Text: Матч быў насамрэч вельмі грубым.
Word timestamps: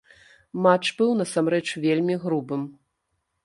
Матч 0.65 0.85
быў 1.01 1.11
насамрэч 1.21 1.61
вельмі 1.87 2.15
грубым. 2.27 2.61